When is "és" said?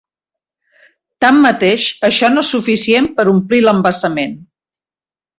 2.47-2.53